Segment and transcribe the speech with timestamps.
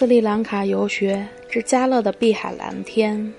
[0.00, 3.34] 斯里兰卡游学之加勒的碧海蓝天。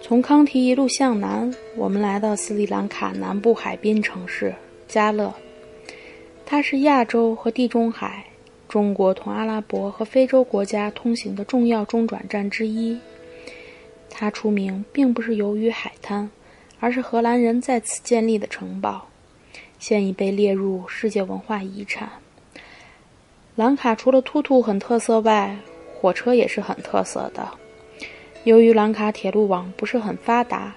[0.00, 4.54] 从康提一路向南，我们来到斯里兰卡南部海滨城市
[4.88, 5.30] 加勒。
[6.46, 8.24] 它是亚洲和地中海、
[8.66, 12.98] 中国同阿拉伯和非洲国家通行的重要中转站之一。
[14.08, 16.30] 它出名并不是由于海滩，
[16.80, 19.06] 而是荷兰人在此建立的城堡，
[19.78, 22.08] 现已被列入世界文化遗产。
[23.54, 25.54] 兰卡除了突突很特色外，
[26.00, 27.46] 火车也是很特色的。
[28.44, 30.74] 由于兰卡铁路网不是很发达，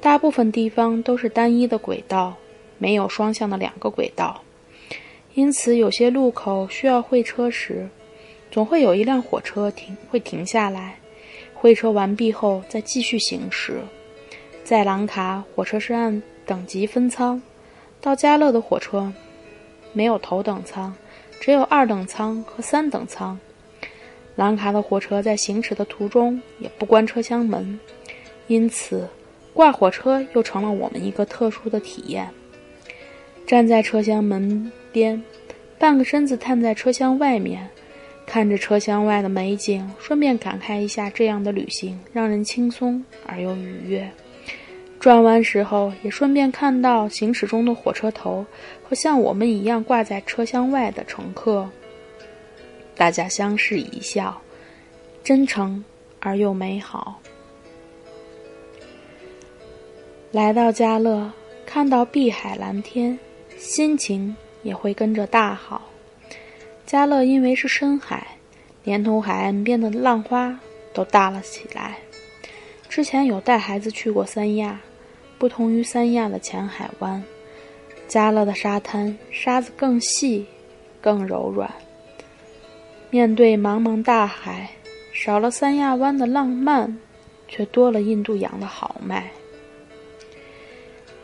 [0.00, 2.36] 大部分地方都是单一的轨道，
[2.78, 4.40] 没有双向的两个轨道，
[5.34, 7.88] 因此有些路口需要会车时，
[8.52, 11.00] 总会有一辆火车停会停下来，
[11.54, 13.80] 会车完毕后再继续行驶。
[14.62, 17.42] 在兰卡，火车是按等级分舱，
[18.00, 19.12] 到加勒的火车
[19.92, 20.94] 没有头等舱，
[21.40, 23.38] 只有二等舱和三等舱。
[24.34, 27.80] 兰卡的火车在行驶的途中也不关车厢门，
[28.48, 29.08] 因此
[29.54, 32.28] 挂火车又成了我们一个特殊的体验。
[33.46, 35.22] 站在车厢门边，
[35.78, 37.66] 半个身子探在车厢外面，
[38.26, 44.10] 看着车厢外的美景，顺便感慨一下这样的旅行让人轻松而又愉悦。
[45.06, 48.44] 转弯时候也顺便看到行驶中的火车头
[48.82, 51.70] 和像我们一样挂在车厢外的乘客。
[52.96, 54.36] 大家相视一笑，
[55.22, 55.84] 真诚
[56.18, 57.20] 而又美好。
[60.32, 61.30] 来到家乐，
[61.64, 63.16] 看到碧海蓝天，
[63.56, 64.34] 心情
[64.64, 65.82] 也会跟着大好。
[66.84, 68.26] 家乐因为是深海，
[68.82, 70.58] 连同海岸边的浪花
[70.92, 71.96] 都大了起来。
[72.88, 74.80] 之前有带孩子去过三亚，
[75.38, 77.22] 不同于三亚的浅海湾，
[78.08, 80.46] 加勒的沙滩沙子更细，
[81.00, 81.70] 更柔软。
[83.10, 84.70] 面对茫茫大海，
[85.12, 86.98] 少了三亚湾的浪漫，
[87.48, 89.30] 却多了印度洋的豪迈。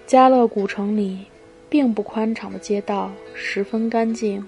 [0.07, 1.27] 加勒古城里，
[1.69, 4.47] 并不宽敞的街道十分干净，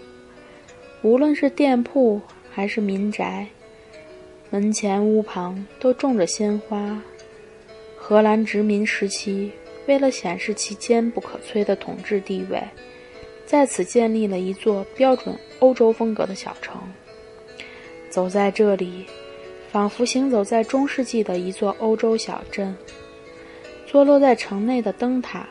[1.03, 2.21] 无论是店铺
[2.51, 3.47] 还是民宅，
[4.51, 7.03] 门前屋旁都种着鲜花。
[8.07, 9.51] 荷兰殖民时期，
[9.87, 12.63] 为了显示其坚不可摧的统治地位，
[13.47, 16.79] 在此建立了一座标准欧洲风格的小城。
[18.11, 19.07] 走在这里，
[19.73, 22.77] 仿佛行走在中世纪的一座欧洲小镇。
[23.87, 25.49] 坐落在城内的灯塔，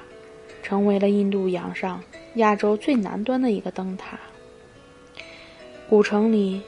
[0.62, 2.04] 成为了印度洋上
[2.36, 4.20] 亚洲最南端的一个灯塔。
[5.90, 6.62] 古城里，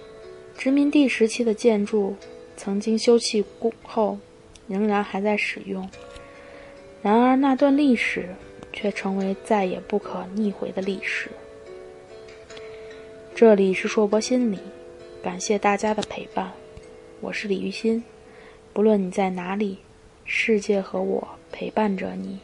[0.57, 2.15] 殖民地时期的建筑
[2.57, 4.17] 曾经修葺过后，
[4.67, 5.89] 仍然还在使用。
[7.01, 8.27] 然而，那段历史
[8.73, 11.29] 却成为再也不可逆回的历史。
[13.35, 14.59] 这里是硕博心理。
[15.21, 16.51] 感谢大家的陪伴，
[17.19, 18.03] 我是李玉欣。
[18.73, 19.79] 不论你在哪里，
[20.23, 22.39] 世界和我陪伴着你。